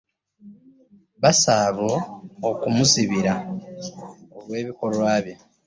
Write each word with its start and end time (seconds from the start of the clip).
Baasalwo 1.21 1.93
okumuzibira 2.49 3.33
olw'ebikolwa 4.37 5.11
bye 5.23 5.35